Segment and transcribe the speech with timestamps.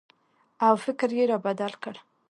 [0.67, 1.95] او فکر یې را بدل کړ